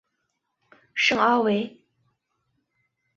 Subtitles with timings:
[0.95, 1.85] 圣阿维。